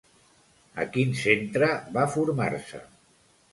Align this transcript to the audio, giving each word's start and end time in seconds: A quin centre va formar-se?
A 0.83 0.85
quin 0.95 1.13
centre 1.19 1.69
va 1.99 2.09
formar-se? 2.17 2.83